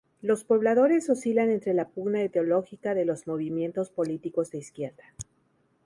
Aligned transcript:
Los 0.23 0.43
pobladores 0.43 1.07
oscilan 1.11 1.51
entre 1.51 1.75
la 1.75 1.87
pugna 1.89 2.23
ideológica 2.23 2.95
de 2.95 3.05
los 3.05 3.27
movimientos 3.27 3.91
políticos 3.91 4.49
de 4.49 4.57
izquierda. 4.57 5.03